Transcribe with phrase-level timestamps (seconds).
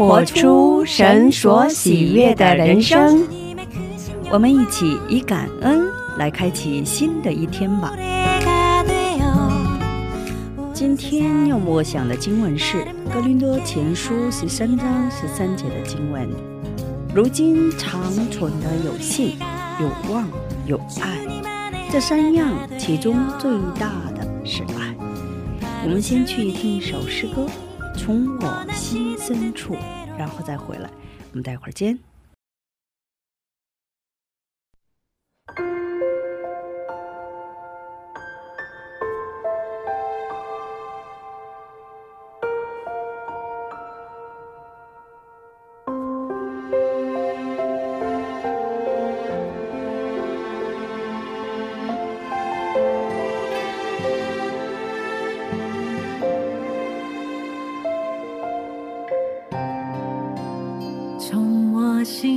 [0.00, 3.28] 活出神所喜悦的人生。
[4.30, 7.92] 我们一起以感恩来开启新的一天吧。
[10.72, 12.78] 今天要默想的经文是
[13.12, 16.26] 《哥林多前书》十三章十三节的经文。
[17.14, 19.36] 如今长存的有信、
[19.82, 20.26] 有望、
[20.64, 21.18] 有爱，
[21.92, 24.96] 这三样其中最大的是爱。
[25.84, 27.42] 我们先去听一首诗歌，
[28.00, 29.74] 《从我心深处》，
[30.18, 30.90] 然后再回来。
[31.32, 31.98] 我们待会儿见。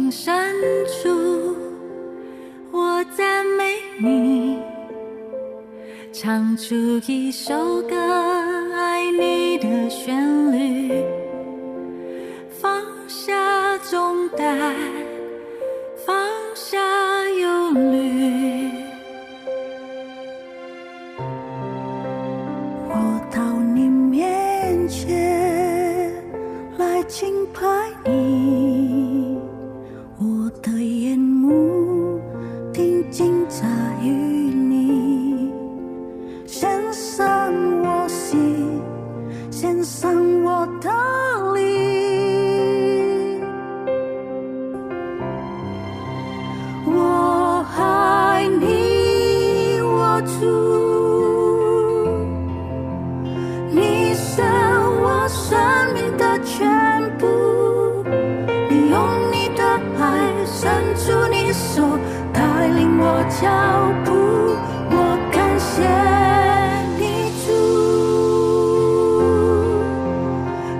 [0.00, 0.54] 心深
[0.86, 1.56] 处，
[2.70, 4.58] 我赞美你，
[6.10, 6.74] 唱出
[7.06, 7.94] 一首歌，
[8.72, 10.16] 爱你的旋
[10.52, 11.04] 律，
[12.48, 14.74] 放下重担，
[33.50, 33.66] 在
[34.00, 35.52] 于你，
[36.46, 37.52] 献上
[37.82, 38.80] 我心，
[39.50, 40.88] 献上我的
[41.54, 41.58] 力。
[46.86, 50.46] 我爱你，我主。
[53.72, 54.40] 你是
[55.02, 55.58] 我生
[55.92, 56.70] 命的全
[57.18, 57.26] 部，
[58.70, 58.96] 你用
[59.32, 59.64] 你的
[59.98, 60.00] 爱
[60.46, 61.82] 伸出你手，
[62.70, 63.46] 领我脚
[64.04, 64.10] 步，
[64.90, 64.96] 我
[65.30, 65.70] 感谢
[66.98, 67.02] 你
[67.44, 67.48] 主，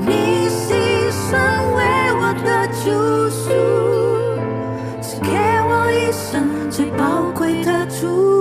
[0.00, 0.08] 你
[0.48, 0.64] 牺
[1.10, 1.28] 牲
[1.76, 1.78] 为
[2.20, 2.48] 我的
[2.84, 2.84] 救
[3.30, 3.44] 赎，
[5.00, 5.30] 赐给
[5.68, 7.00] 我一生最宝
[7.34, 8.35] 贵的祝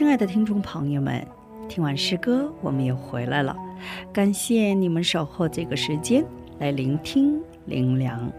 [0.00, 1.22] 亲爱的听众朋友们，
[1.68, 3.54] 听完诗歌，我们又回来了。
[4.10, 6.24] 感谢你们守候这个时间
[6.58, 8.32] 来聆听灵粮。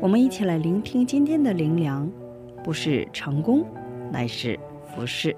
[0.00, 2.10] 我们一起来聆听今天的灵粮，
[2.64, 3.64] 不是成功，
[4.10, 4.58] 乃是
[4.92, 5.36] 服饰。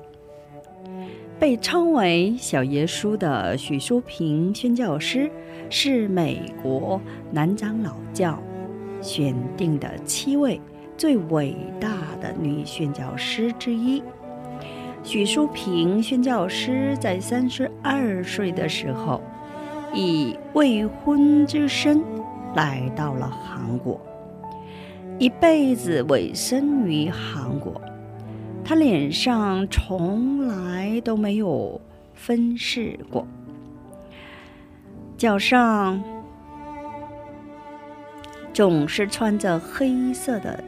[1.38, 5.31] 被称为“小耶稣”的许淑萍宣教师，
[5.69, 6.99] 是美国
[7.31, 8.43] 南长老教
[9.02, 10.58] 选定的七位
[10.96, 14.02] 最伟大的女宣教师之一。
[15.06, 19.23] 许淑萍宣教师在三十二岁的时候，
[19.94, 22.03] 以未婚之身
[22.56, 24.00] 来到了韩国，
[25.17, 27.81] 一辈子委身于韩国。
[28.64, 31.81] 他脸上从来都没有
[32.12, 33.25] 分饰过，
[35.17, 36.02] 脚上
[38.52, 40.64] 总是穿着黑色的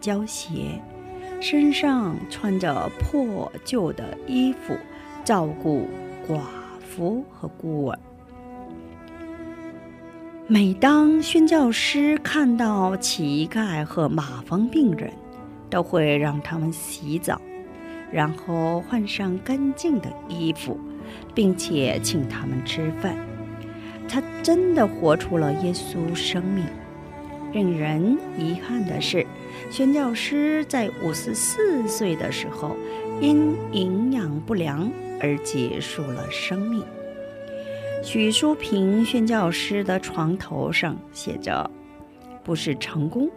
[0.00, 0.80] 胶鞋。
[1.40, 4.76] 身上穿着破旧的衣服，
[5.24, 5.88] 照顾
[6.28, 6.40] 寡
[6.86, 7.98] 妇和孤儿。
[10.46, 15.10] 每当宣教师看到乞丐和马蜂病人，
[15.70, 17.40] 都会让他们洗澡，
[18.12, 20.78] 然后换上干净的衣服，
[21.34, 23.16] 并且请他们吃饭。
[24.06, 26.66] 他真的活出了耶稣生命。
[27.52, 29.26] 令人遗憾的是。
[29.68, 32.76] 宣教师在五十四岁的时候，
[33.20, 34.90] 因营养不良
[35.20, 36.84] 而结束了生命。
[38.02, 41.70] 许淑萍宣教师的床头上写着
[42.42, 43.28] ：“不是成功，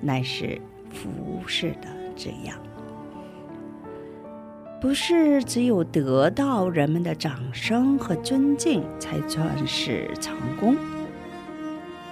[0.00, 0.60] 乃是
[0.90, 1.10] 服
[1.46, 2.56] 侍的这样。
[4.80, 10.76] 不是只有得到人们的掌声和尊敬才算是成功。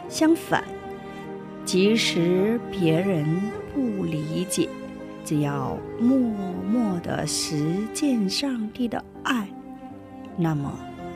[0.08, 0.64] 相反，
[1.64, 3.26] 即使别人……”
[3.74, 4.68] 不理解，
[5.24, 9.48] 只要默默的实践上帝的爱，
[10.36, 10.70] 那么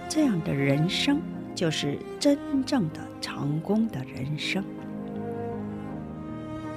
[0.08, 1.20] 这样的人生
[1.54, 4.64] 就是真正的成功的人生。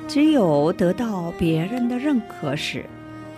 [0.05, 2.85] 只有得到别人的认可时，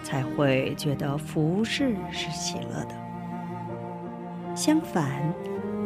[0.01, 4.55] 才会觉得服侍是喜乐的。
[4.55, 5.31] 相反，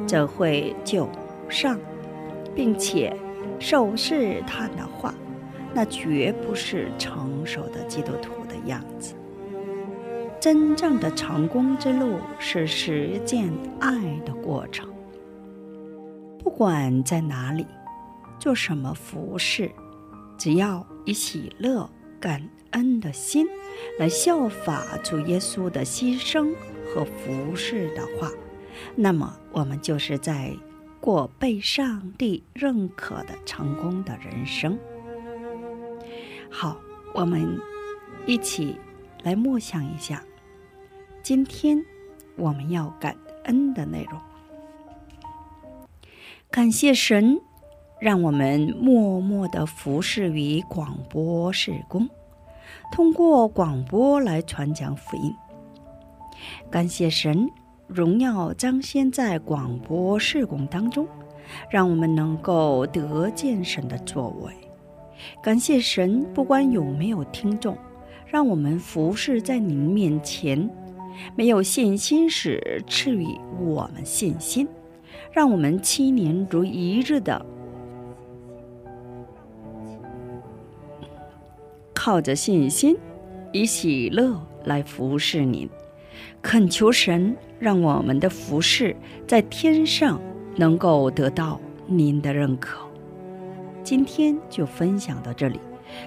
[0.08, 1.10] 则会就
[1.50, 1.78] 上，
[2.56, 3.14] 并且
[3.60, 5.14] 受试探的话。
[5.78, 9.14] 那绝不是成熟的基督徒的样子。
[10.40, 13.94] 真正的成功之路是实践爱
[14.26, 14.90] 的过程。
[16.40, 17.68] 不管在哪里，
[18.40, 19.70] 做什么服饰，
[20.38, 21.90] 只要以喜乐、
[22.22, 23.46] 感恩的心
[24.00, 26.54] 来效法主耶稣的牺牲
[26.86, 28.32] 和服饰的话，
[28.96, 30.54] 那么我们就是在
[31.06, 34.76] 过被上帝认可的成功的人生。
[36.50, 36.76] 好，
[37.14, 37.60] 我们
[38.26, 38.76] 一起
[39.22, 40.24] 来默想一下，
[41.22, 41.80] 今天
[42.36, 44.20] 我们要感恩的内容。
[46.50, 47.40] 感谢神，
[48.00, 52.10] 让我们默默的服侍于广播事工，
[52.92, 55.32] 通过广播来传讲福音。
[56.72, 57.48] 感谢神，
[57.88, 61.08] 荣耀彰显在广播事工当中，
[61.70, 64.52] 让我们能够得见神的作为。
[65.42, 67.78] 感谢神，不管有没有听众，
[68.26, 70.70] 让我们服侍在您面前。
[71.36, 73.26] 没有信心时，赐予
[73.60, 74.68] 我们信心，
[75.32, 77.46] 让我们七年如一日的
[81.94, 82.98] 靠着信心，
[83.54, 85.70] 以喜乐来服侍您。
[86.42, 88.96] 恳求神，让我们的服饰
[89.28, 90.20] 在天上
[90.56, 92.86] 能够得到您的认可。
[93.84, 95.60] 今天就分享到这里，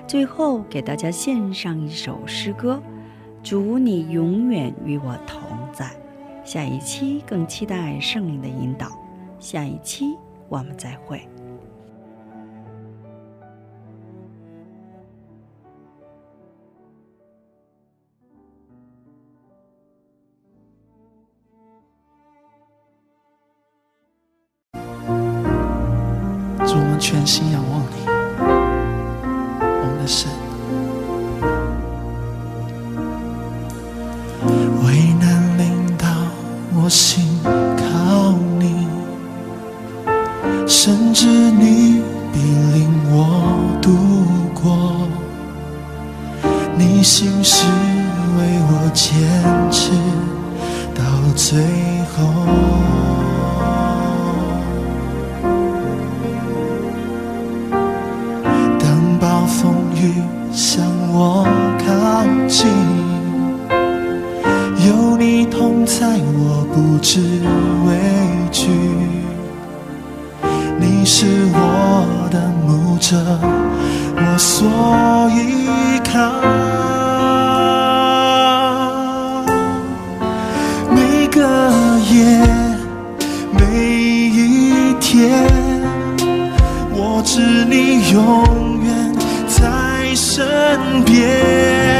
[0.06, 2.82] 最后给大家献上一首诗歌：
[3.42, 5.40] 祝你永远与我同
[5.72, 5.90] 在。
[6.44, 8.88] 下一期更期待圣灵的引导，
[9.38, 10.16] 下一期
[10.48, 11.20] 我们再会。
[26.68, 28.04] 主，我们全心仰望你，
[29.58, 30.37] 我们的神。
[73.08, 73.16] 着
[74.16, 74.68] 我所
[75.30, 76.12] 依靠。
[80.94, 81.40] 每个
[82.12, 82.46] 夜
[83.50, 83.82] 每
[84.28, 85.46] 一天
[86.92, 89.14] 我知你永远
[89.48, 91.97] 在身边。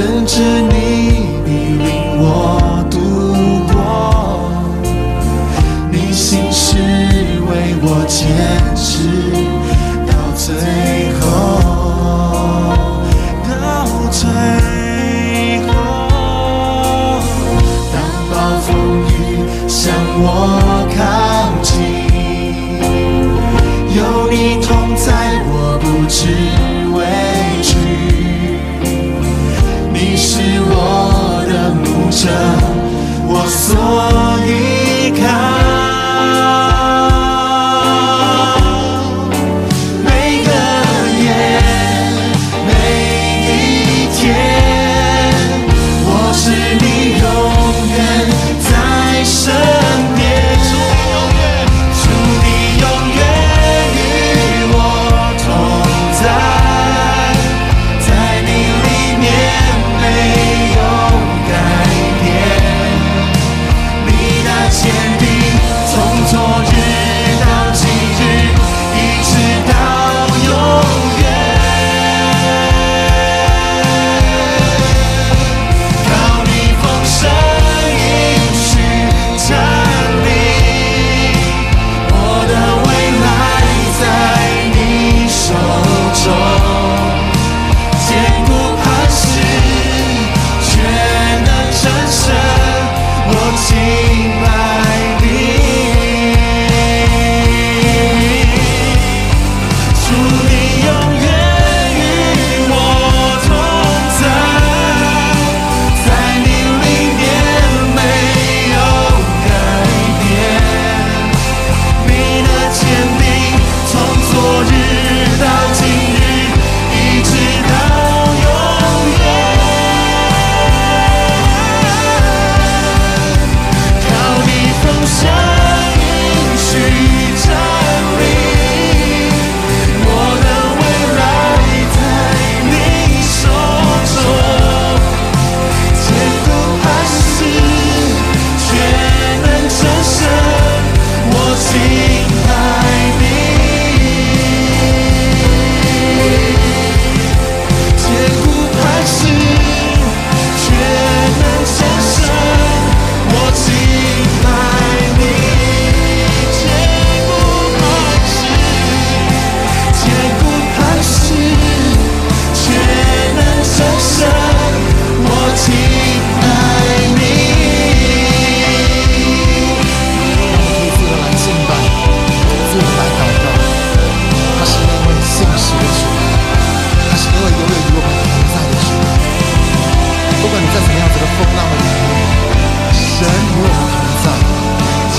[0.00, 0.72] 深知你，
[1.44, 2.24] 你领我
[30.22, 32.28] 是我的目测
[33.26, 34.29] 我所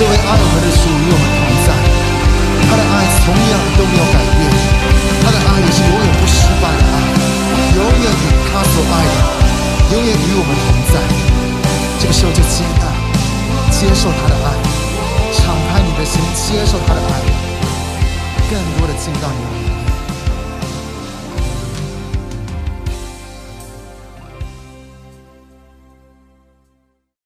[0.02, 1.70] 这位爱我们的主与我们同在，
[2.66, 4.50] 他的爱同样都没有改变，
[5.22, 6.98] 他的爱也是永远不失败的爱，
[7.78, 10.98] 永远与他所爱的，永远与我们同在。
[12.00, 12.90] 这个时候就接纳，
[13.70, 14.58] 接受他的爱，
[15.38, 17.22] 敞开你的心，接受他的爱，
[18.50, 19.71] 更多的进到你里面。